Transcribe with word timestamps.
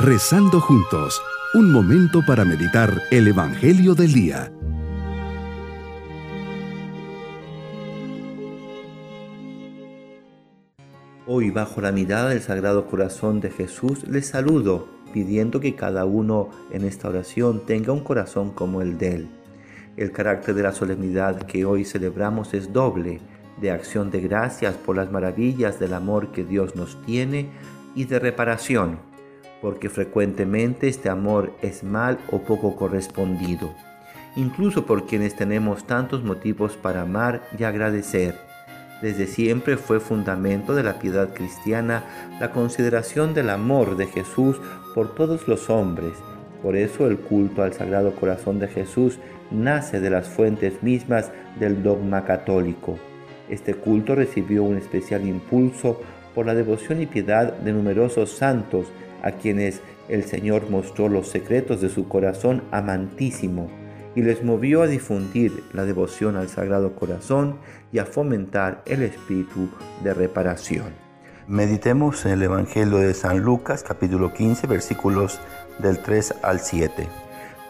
Rezando 0.00 0.60
juntos, 0.60 1.20
un 1.54 1.72
momento 1.72 2.20
para 2.24 2.44
meditar 2.44 3.02
el 3.10 3.26
Evangelio 3.26 3.96
del 3.96 4.12
Día. 4.12 4.52
Hoy, 11.26 11.50
bajo 11.50 11.80
la 11.80 11.90
mirada 11.90 12.28
del 12.28 12.40
Sagrado 12.40 12.86
Corazón 12.86 13.40
de 13.40 13.50
Jesús, 13.50 14.06
les 14.06 14.28
saludo, 14.28 14.86
pidiendo 15.12 15.58
que 15.58 15.74
cada 15.74 16.04
uno 16.04 16.48
en 16.70 16.84
esta 16.84 17.08
oración 17.08 17.66
tenga 17.66 17.92
un 17.92 18.04
corazón 18.04 18.52
como 18.52 18.82
el 18.82 18.98
de 18.98 19.14
Él. 19.16 19.28
El 19.96 20.12
carácter 20.12 20.54
de 20.54 20.62
la 20.62 20.72
solemnidad 20.72 21.42
que 21.42 21.64
hoy 21.64 21.84
celebramos 21.84 22.54
es 22.54 22.72
doble, 22.72 23.20
de 23.60 23.72
acción 23.72 24.12
de 24.12 24.20
gracias 24.20 24.76
por 24.76 24.94
las 24.94 25.10
maravillas 25.10 25.80
del 25.80 25.92
amor 25.92 26.30
que 26.30 26.44
Dios 26.44 26.76
nos 26.76 27.02
tiene 27.02 27.50
y 27.96 28.04
de 28.04 28.20
reparación, 28.20 29.07
porque 29.60 29.88
frecuentemente 29.88 30.88
este 30.88 31.08
amor 31.08 31.52
es 31.62 31.82
mal 31.82 32.18
o 32.30 32.40
poco 32.40 32.76
correspondido, 32.76 33.74
incluso 34.36 34.86
por 34.86 35.06
quienes 35.06 35.34
tenemos 35.34 35.84
tantos 35.84 36.22
motivos 36.22 36.76
para 36.76 37.02
amar 37.02 37.42
y 37.58 37.64
agradecer. 37.64 38.36
Desde 39.02 39.26
siempre 39.26 39.76
fue 39.76 40.00
fundamento 40.00 40.74
de 40.74 40.82
la 40.82 40.98
piedad 40.98 41.32
cristiana 41.32 42.04
la 42.40 42.50
consideración 42.50 43.32
del 43.32 43.50
amor 43.50 43.96
de 43.96 44.06
Jesús 44.06 44.60
por 44.94 45.14
todos 45.14 45.46
los 45.46 45.70
hombres. 45.70 46.14
Por 46.62 46.74
eso 46.74 47.06
el 47.06 47.18
culto 47.18 47.62
al 47.62 47.72
Sagrado 47.72 48.12
Corazón 48.16 48.58
de 48.58 48.66
Jesús 48.66 49.18
nace 49.52 50.00
de 50.00 50.10
las 50.10 50.28
fuentes 50.28 50.82
mismas 50.82 51.30
del 51.60 51.82
dogma 51.84 52.24
católico. 52.24 52.98
Este 53.48 53.74
culto 53.74 54.16
recibió 54.16 54.64
un 54.64 54.76
especial 54.76 55.26
impulso 55.26 56.00
por 56.34 56.46
la 56.46 56.54
devoción 56.54 57.00
y 57.00 57.06
piedad 57.06 57.52
de 57.52 57.72
numerosos 57.72 58.32
santos 58.32 58.86
a 59.22 59.32
quienes 59.32 59.80
el 60.08 60.24
Señor 60.24 60.70
mostró 60.70 61.08
los 61.08 61.28
secretos 61.28 61.80
de 61.80 61.88
su 61.88 62.08
corazón 62.08 62.62
amantísimo 62.70 63.68
y 64.14 64.22
les 64.22 64.42
movió 64.42 64.82
a 64.82 64.86
difundir 64.86 65.64
la 65.72 65.84
devoción 65.84 66.36
al 66.36 66.48
Sagrado 66.48 66.94
Corazón 66.96 67.58
y 67.92 67.98
a 67.98 68.06
fomentar 68.06 68.82
el 68.86 69.02
espíritu 69.02 69.68
de 70.02 70.14
reparación. 70.14 70.86
Meditemos 71.46 72.26
en 72.26 72.32
el 72.32 72.42
Evangelio 72.42 72.98
de 72.98 73.14
San 73.14 73.40
Lucas 73.40 73.82
capítulo 73.82 74.32
15 74.34 74.66
versículos 74.66 75.40
del 75.78 75.98
3 75.98 76.34
al 76.42 76.60
7. 76.60 77.06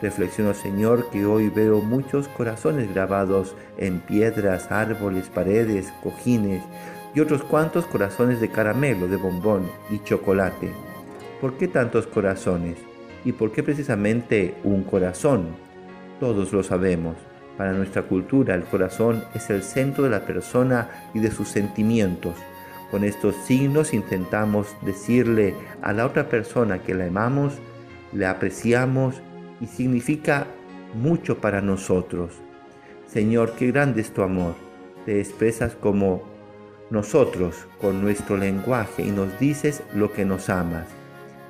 Reflexiono, 0.00 0.54
Señor, 0.54 1.10
que 1.10 1.26
hoy 1.26 1.48
veo 1.48 1.80
muchos 1.80 2.28
corazones 2.28 2.92
grabados 2.92 3.54
en 3.76 4.00
piedras, 4.00 4.70
árboles, 4.70 5.28
paredes, 5.28 5.92
cojines 6.02 6.62
y 7.14 7.20
otros 7.20 7.42
cuantos 7.42 7.84
corazones 7.86 8.40
de 8.40 8.48
caramelo, 8.48 9.08
de 9.08 9.16
bombón 9.16 9.68
y 9.90 9.98
chocolate. 10.04 10.72
¿Por 11.40 11.56
qué 11.56 11.68
tantos 11.68 12.08
corazones? 12.08 12.78
¿Y 13.24 13.30
por 13.30 13.52
qué 13.52 13.62
precisamente 13.62 14.56
un 14.64 14.82
corazón? 14.82 15.46
Todos 16.18 16.52
lo 16.52 16.64
sabemos. 16.64 17.14
Para 17.56 17.72
nuestra 17.72 18.02
cultura 18.02 18.56
el 18.56 18.64
corazón 18.64 19.22
es 19.34 19.48
el 19.50 19.62
centro 19.62 20.02
de 20.02 20.10
la 20.10 20.26
persona 20.26 20.88
y 21.14 21.20
de 21.20 21.30
sus 21.30 21.48
sentimientos. 21.48 22.34
Con 22.90 23.04
estos 23.04 23.36
signos 23.46 23.94
intentamos 23.94 24.74
decirle 24.82 25.54
a 25.80 25.92
la 25.92 26.06
otra 26.06 26.28
persona 26.28 26.80
que 26.80 26.94
la 26.94 27.06
amamos, 27.06 27.52
le 28.12 28.26
apreciamos 28.26 29.22
y 29.60 29.66
significa 29.66 30.48
mucho 30.94 31.38
para 31.38 31.60
nosotros. 31.60 32.32
Señor, 33.06 33.52
qué 33.56 33.70
grande 33.70 34.00
es 34.00 34.12
tu 34.12 34.22
amor. 34.22 34.54
Te 35.06 35.20
expresas 35.20 35.76
como 35.76 36.24
nosotros 36.90 37.68
con 37.80 38.02
nuestro 38.02 38.36
lenguaje 38.36 39.04
y 39.04 39.10
nos 39.12 39.38
dices 39.38 39.84
lo 39.94 40.12
que 40.12 40.24
nos 40.24 40.48
amas. 40.48 40.97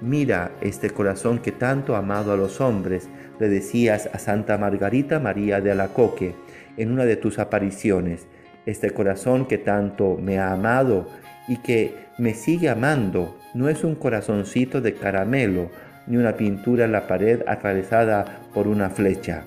Mira 0.00 0.52
este 0.60 0.90
corazón 0.90 1.40
que 1.40 1.50
tanto 1.50 1.96
ha 1.96 1.98
amado 1.98 2.32
a 2.32 2.36
los 2.36 2.60
hombres, 2.60 3.08
le 3.40 3.48
decías 3.48 4.08
a 4.12 4.18
Santa 4.18 4.56
Margarita 4.56 5.18
María 5.18 5.60
de 5.60 5.72
Alacoque 5.72 6.34
en 6.76 6.92
una 6.92 7.04
de 7.04 7.16
tus 7.16 7.38
apariciones. 7.40 8.28
Este 8.64 8.90
corazón 8.90 9.46
que 9.46 9.58
tanto 9.58 10.16
me 10.20 10.38
ha 10.38 10.52
amado 10.52 11.08
y 11.48 11.56
que 11.56 11.94
me 12.16 12.34
sigue 12.34 12.68
amando 12.68 13.36
no 13.54 13.68
es 13.68 13.82
un 13.82 13.96
corazoncito 13.96 14.80
de 14.80 14.94
caramelo, 14.94 15.70
ni 16.06 16.16
una 16.16 16.36
pintura 16.36 16.84
en 16.84 16.92
la 16.92 17.06
pared 17.06 17.42
atravesada 17.46 18.42
por 18.54 18.68
una 18.68 18.90
flecha. 18.90 19.44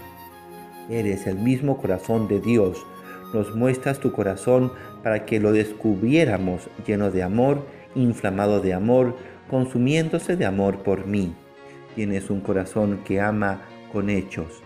Eres 0.89 1.27
el 1.27 1.37
mismo 1.37 1.77
corazón 1.77 2.27
de 2.27 2.41
Dios. 2.41 2.85
Nos 3.33 3.55
muestras 3.55 3.99
tu 3.99 4.11
corazón 4.11 4.73
para 5.01 5.25
que 5.25 5.39
lo 5.39 5.53
descubriéramos 5.53 6.69
lleno 6.85 7.09
de 7.09 7.23
amor, 7.23 7.65
inflamado 7.95 8.59
de 8.59 8.73
amor, 8.73 9.15
consumiéndose 9.51 10.37
de 10.37 10.45
amor 10.45 10.77
por 10.77 11.05
mí. 11.05 11.35
Tienes 11.93 12.29
un 12.29 12.39
corazón 12.39 13.01
que 13.03 13.19
ama 13.19 13.59
con 13.91 14.09
hechos. 14.09 14.63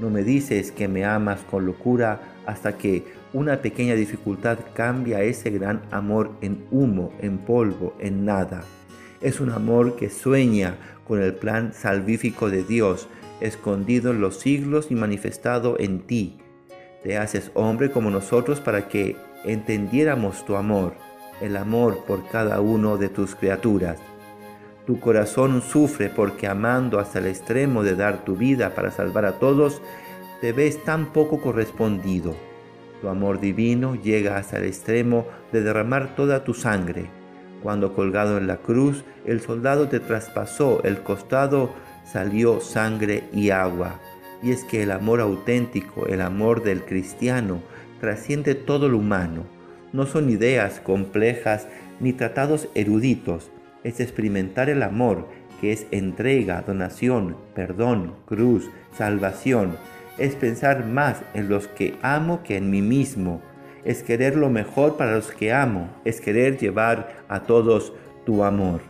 No 0.00 0.08
me 0.08 0.24
dices 0.24 0.72
que 0.72 0.88
me 0.88 1.04
amas 1.04 1.40
con 1.42 1.66
locura 1.66 2.22
hasta 2.46 2.78
que 2.78 3.04
una 3.34 3.60
pequeña 3.60 3.94
dificultad 3.94 4.58
cambia 4.74 5.22
ese 5.22 5.50
gran 5.50 5.82
amor 5.90 6.32
en 6.40 6.64
humo, 6.70 7.12
en 7.20 7.38
polvo, 7.38 7.94
en 7.98 8.24
nada. 8.24 8.64
Es 9.20 9.38
un 9.38 9.50
amor 9.50 9.96
que 9.96 10.08
sueña 10.08 10.76
con 11.06 11.22
el 11.22 11.34
plan 11.34 11.74
salvífico 11.74 12.48
de 12.48 12.64
Dios, 12.64 13.08
escondido 13.42 14.12
en 14.12 14.22
los 14.22 14.40
siglos 14.40 14.86
y 14.90 14.94
manifestado 14.94 15.76
en 15.78 16.00
ti. 16.00 16.38
Te 17.04 17.18
haces 17.18 17.50
hombre 17.52 17.90
como 17.90 18.10
nosotros 18.10 18.60
para 18.60 18.88
que 18.88 19.14
entendiéramos 19.44 20.46
tu 20.46 20.56
amor, 20.56 20.94
el 21.42 21.56
amor 21.56 22.04
por 22.06 22.26
cada 22.28 22.62
uno 22.62 22.96
de 22.96 23.10
tus 23.10 23.34
criaturas. 23.34 23.98
Tu 24.86 24.98
corazón 25.00 25.62
sufre 25.62 26.08
porque 26.08 26.48
amando 26.48 26.98
hasta 26.98 27.18
el 27.18 27.26
extremo 27.26 27.82
de 27.82 27.94
dar 27.94 28.24
tu 28.24 28.36
vida 28.36 28.74
para 28.74 28.90
salvar 28.90 29.24
a 29.24 29.38
todos, 29.38 29.80
te 30.40 30.52
ves 30.52 30.82
tan 30.84 31.12
poco 31.12 31.40
correspondido. 31.40 32.34
Tu 33.00 33.08
amor 33.08 33.40
divino 33.40 33.94
llega 33.94 34.36
hasta 34.36 34.58
el 34.58 34.64
extremo 34.64 35.26
de 35.52 35.62
derramar 35.62 36.16
toda 36.16 36.44
tu 36.44 36.54
sangre 36.54 37.22
cuando 37.62 37.94
colgado 37.94 38.38
en 38.38 38.48
la 38.48 38.56
cruz, 38.56 39.04
el 39.24 39.40
soldado 39.40 39.88
te 39.88 40.00
traspasó 40.00 40.82
el 40.82 41.02
costado, 41.02 41.70
salió 42.04 42.60
sangre 42.60 43.24
y 43.32 43.50
agua. 43.50 44.00
Y 44.42 44.50
es 44.50 44.64
que 44.64 44.82
el 44.82 44.90
amor 44.90 45.20
auténtico, 45.20 46.06
el 46.06 46.20
amor 46.20 46.64
del 46.64 46.84
cristiano, 46.84 47.62
trasciende 48.00 48.56
todo 48.56 48.88
lo 48.88 48.98
humano. 48.98 49.44
No 49.92 50.06
son 50.06 50.28
ideas 50.28 50.80
complejas 50.80 51.68
ni 52.00 52.12
tratados 52.12 52.68
eruditos. 52.74 53.50
Es 53.84 54.00
experimentar 54.00 54.70
el 54.70 54.82
amor, 54.82 55.28
que 55.60 55.72
es 55.72 55.86
entrega, 55.90 56.62
donación, 56.62 57.36
perdón, 57.54 58.14
cruz, 58.26 58.70
salvación. 58.96 59.76
Es 60.18 60.34
pensar 60.34 60.86
más 60.86 61.22
en 61.34 61.48
los 61.48 61.68
que 61.68 61.94
amo 62.02 62.42
que 62.42 62.56
en 62.56 62.70
mí 62.70 62.82
mismo 62.82 63.40
es 63.84 64.02
querer 64.02 64.36
lo 64.36 64.48
mejor 64.48 64.96
para 64.96 65.14
los 65.16 65.30
que 65.32 65.52
amo, 65.52 65.90
es 66.04 66.20
querer 66.20 66.58
llevar 66.58 67.24
a 67.28 67.42
todos 67.42 67.92
tu 68.24 68.44
amor. 68.44 68.80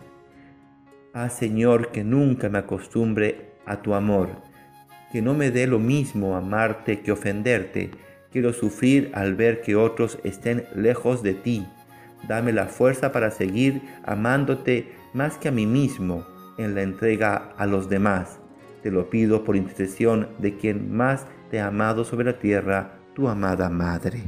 Ah 1.15 1.29
Señor, 1.29 1.91
que 1.91 2.05
nunca 2.05 2.49
me 2.49 2.59
acostumbre 2.59 3.53
a 3.67 3.83
tu 3.83 3.95
amor, 3.95 4.29
que 5.11 5.23
no 5.23 5.35
me 5.35 5.51
dé 5.51 5.67
lo 5.67 5.79
mismo 5.79 6.37
amarte 6.37 7.01
que 7.01 7.13
ofenderte. 7.13 7.91
Quiero 8.31 8.53
sufrir 8.53 9.11
al 9.15 9.35
ver 9.35 9.61
que 9.61 9.77
otros 9.77 10.19
estén 10.25 10.65
lejos 10.75 11.23
de 11.23 11.35
ti. 11.35 11.67
Dame 12.29 12.53
la 12.53 12.67
fuerza 12.67 13.13
para 13.13 13.31
seguir 13.31 13.83
amándote 14.05 14.93
más 15.13 15.39
que 15.39 15.49
a 15.49 15.53
mí 15.53 15.67
mismo 15.67 16.25
en 16.59 16.75
la 16.75 16.83
entrega 16.83 17.53
a 17.57 17.67
los 17.67 17.89
demás. 17.89 18.41
Te 18.83 18.91
lo 18.91 19.11
pido 19.11 19.45
por 19.45 19.57
intercesión 19.57 20.29
de 20.39 20.57
quien 20.57 20.95
más 20.95 21.27
te 21.51 21.61
ha 21.61 21.69
amado 21.69 22.05
sobre 22.05 22.27
la 22.27 22.39
tierra, 22.39 22.99
tu 23.15 23.29
amada 23.29 23.69
Madre. 23.69 24.23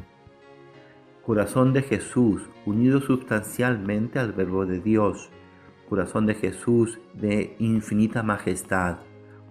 Corazón 1.25 1.73
de 1.73 1.83
Jesús, 1.83 2.43
unido 2.67 3.01
sustancialmente 3.01 4.19
al 4.19 4.33
Verbo 4.33 4.67
de 4.67 4.81
Dios. 4.81 5.31
Corazón 5.89 6.27
de 6.27 6.35
Jesús 6.35 7.01
de 7.15 7.57
infinita 7.59 8.23
majestad. 8.23 8.99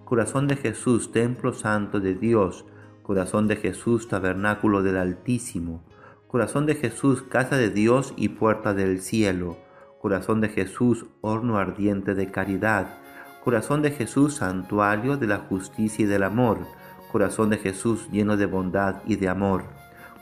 Corazón 0.04 0.46
de 0.46 0.56
Jesús, 0.56 1.10
templo 1.10 1.52
santo 1.52 1.98
de 1.98 2.14
Dios. 2.14 2.64
Corazón 3.02 3.48
de 3.48 3.56
Jesús, 3.56 4.08
tabernáculo 4.08 4.82
del 4.82 4.96
Altísimo. 4.96 5.82
Corazón 6.34 6.66
de 6.66 6.74
Jesús, 6.74 7.22
casa 7.22 7.56
de 7.56 7.70
Dios 7.70 8.12
y 8.16 8.30
puerta 8.30 8.74
del 8.74 9.00
cielo. 9.00 9.56
Corazón 10.00 10.40
de 10.40 10.48
Jesús, 10.48 11.06
horno 11.20 11.58
ardiente 11.58 12.16
de 12.16 12.32
caridad. 12.32 12.88
Corazón 13.44 13.82
de 13.82 13.92
Jesús, 13.92 14.34
santuario 14.34 15.16
de 15.16 15.28
la 15.28 15.38
justicia 15.38 16.02
y 16.02 16.08
del 16.08 16.24
amor. 16.24 16.58
Corazón 17.12 17.50
de 17.50 17.58
Jesús, 17.58 18.08
lleno 18.10 18.36
de 18.36 18.46
bondad 18.46 18.96
y 19.06 19.14
de 19.14 19.28
amor. 19.28 19.62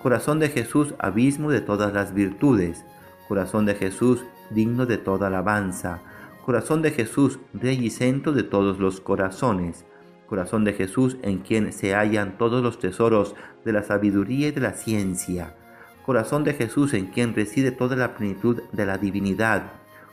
Corazón 0.03 0.39
de 0.39 0.51
Jesús, 0.51 0.95
abismo 0.99 1.51
de 1.51 1.63
todas 1.63 1.95
las 1.95 2.13
virtudes. 2.13 2.85
Corazón 3.27 3.65
de 3.65 3.75
Jesús, 3.75 4.23
digno 4.51 4.85
de 4.85 4.99
toda 4.99 5.29
alabanza. 5.29 6.03
Corazón 6.45 6.83
de 6.83 6.91
Jesús, 6.91 7.39
rey 7.55 7.83
y 7.83 7.89
centro 7.89 8.33
de 8.33 8.43
todos 8.43 8.79
los 8.79 9.01
corazones. 9.01 9.87
Corazón 10.27 10.65
de 10.65 10.75
Jesús, 10.75 11.17
en 11.23 11.39
quien 11.39 11.73
se 11.73 11.95
hallan 11.95 12.37
todos 12.37 12.63
los 12.63 12.79
tesoros 12.79 13.35
de 13.65 13.73
la 13.73 13.83
sabiduría 13.83 14.49
y 14.49 14.51
de 14.51 14.61
la 14.61 14.75
ciencia. 14.75 15.55
Corazón 16.05 16.45
de 16.45 16.55
Jesús, 16.55 16.95
en 16.95 17.07
quien 17.07 17.35
reside 17.35 17.71
toda 17.71 17.97
la 17.97 18.15
plenitud 18.15 18.63
de 18.73 18.87
la 18.87 18.99
divinidad. 18.99 19.73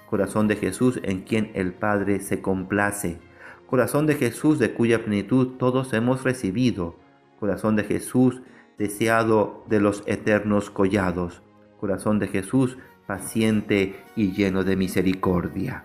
Corazón 0.09 0.47
de 0.47 0.55
Jesús 0.55 0.99
en 1.03 1.21
quien 1.21 1.51
el 1.53 1.73
Padre 1.73 2.19
se 2.19 2.41
complace. 2.41 3.19
Corazón 3.67 4.07
de 4.07 4.15
Jesús 4.15 4.59
de 4.59 4.73
cuya 4.73 5.03
plenitud 5.03 5.57
todos 5.57 5.93
hemos 5.93 6.23
recibido. 6.23 6.95
Corazón 7.39 7.75
de 7.75 7.83
Jesús 7.83 8.41
deseado 8.77 9.63
de 9.67 9.79
los 9.79 10.03
eternos 10.05 10.69
collados. 10.69 11.41
Corazón 11.79 12.19
de 12.19 12.27
Jesús 12.27 12.77
paciente 13.09 13.95
y 14.15 14.33
lleno 14.33 14.63
de 14.63 14.75
misericordia. 14.75 15.83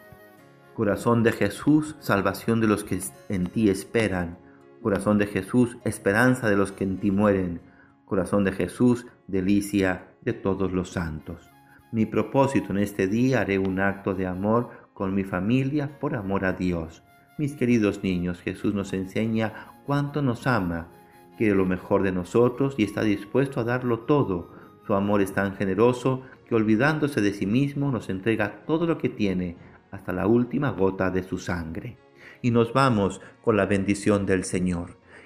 Corazón 0.75 1.23
de 1.23 1.33
Jesús, 1.33 1.97
salvación 1.99 2.61
de 2.61 2.67
los 2.67 2.85
que 2.85 3.01
en 3.31 3.47
ti 3.47 3.71
esperan. 3.71 4.37
Corazón 4.83 5.17
de 5.17 5.27
Jesús, 5.27 5.79
esperanza 5.85 6.51
de 6.51 6.57
los 6.57 6.71
que 6.71 6.85
en 6.85 6.99
ti 6.99 7.11
mueren. 7.11 7.63
Corazón 8.05 8.45
de 8.45 8.53
Jesús, 8.53 9.07
delicia 9.27 10.09
de 10.23 10.33
todos 10.33 10.73
los 10.73 10.91
santos. 10.91 11.51
Mi 11.93 12.07
propósito 12.07 12.73
en 12.73 12.79
este 12.79 13.07
día 13.07 13.41
haré 13.41 13.59
un 13.59 13.81
acto 13.81 14.15
de 14.15 14.27
amor 14.27 14.71
con 14.93 15.15
mi 15.15 15.25
familia 15.25 15.99
por 15.99 16.15
amor 16.15 16.45
a 16.45 16.53
Dios. 16.53 17.03
Mis 17.39 17.55
queridos 17.55 18.03
niños, 18.03 18.41
Jesús 18.41 18.75
nos 18.75 18.93
enseña 18.93 19.73
cuánto 19.87 20.23
nos 20.23 20.47
ama, 20.47 20.89
quiere 21.37 21.55
lo 21.55 21.67
mejor 21.67 22.03
de 22.03 22.13
nosotros 22.13 22.75
y 22.79 22.85
está 22.85 23.03
dispuesto 23.03 23.61
a 23.61 23.65
darlo 23.65 24.01
todo. 24.01 24.51
Su 24.87 24.95
amor 24.95 25.21
es 25.21 25.33
tan 25.33 25.57
generoso 25.57 26.23
que 26.47 26.55
olvidándose 26.55 27.21
de 27.21 27.33
sí 27.33 27.47
mismo 27.47 27.91
nos 27.91 28.09
entrega 28.09 28.65
todo 28.67 28.87
lo 28.87 28.99
que 28.99 29.09
tiene 29.09 29.57
hasta 29.91 30.13
la 30.13 30.27
última 30.27 30.71
gota 30.71 31.11
de 31.11 31.23
su 31.23 31.39
sangre. 31.39 31.97
Y 32.43 32.51
nos 32.51 32.73
vamos 32.73 33.21
con 33.43 33.57
la 33.57 33.67
bendición 33.67 34.27
del 34.27 34.45
Señor. 34.45 34.99